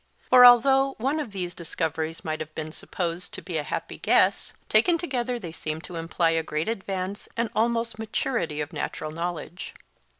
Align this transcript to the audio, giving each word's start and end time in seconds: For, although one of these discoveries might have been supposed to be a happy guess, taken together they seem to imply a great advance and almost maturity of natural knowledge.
For, 0.31 0.43
although 0.43 0.95
one 0.97 1.19
of 1.19 1.31
these 1.31 1.53
discoveries 1.53 2.25
might 2.25 2.39
have 2.39 2.55
been 2.55 2.71
supposed 2.71 3.35
to 3.35 3.41
be 3.43 3.57
a 3.57 3.61
happy 3.63 3.99
guess, 3.99 4.51
taken 4.67 4.97
together 4.97 5.37
they 5.37 5.51
seem 5.51 5.79
to 5.81 5.95
imply 5.95 6.31
a 6.31 6.41
great 6.41 6.67
advance 6.67 7.29
and 7.37 7.51
almost 7.55 7.99
maturity 7.99 8.61
of 8.61 8.73
natural 8.73 9.11
knowledge. 9.11 9.75